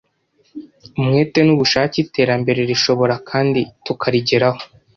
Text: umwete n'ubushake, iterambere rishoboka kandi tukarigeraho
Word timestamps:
umwete 0.99 1.39
n'ubushake, 1.43 1.97
iterambere 2.05 2.59
rishoboka 2.69 3.15
kandi 3.29 3.61
tukarigeraho 3.85 4.61